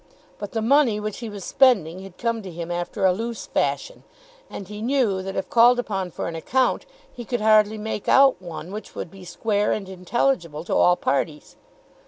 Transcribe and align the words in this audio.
But 0.39 0.53
the 0.53 0.63
money 0.63 0.99
which 0.99 1.19
he 1.19 1.29
was 1.29 1.45
spending 1.45 1.99
had 2.01 2.17
come 2.17 2.41
to 2.41 2.49
him 2.49 2.71
after 2.71 3.05
a 3.05 3.13
loose 3.13 3.45
fashion, 3.45 4.01
and 4.49 4.67
he 4.67 4.81
knew 4.81 5.21
that 5.21 5.35
if 5.35 5.47
called 5.47 5.77
upon 5.77 6.09
for 6.09 6.27
an 6.27 6.33
account, 6.35 6.87
he 7.13 7.23
could 7.23 7.39
hardly 7.41 7.77
make 7.77 8.07
out 8.09 8.41
one 8.41 8.71
which 8.71 8.95
would 8.95 9.11
be 9.11 9.23
square 9.23 9.71
and 9.71 9.87
intelligible 9.87 10.63
to 10.63 10.73
all 10.73 10.95
parties. 10.95 11.55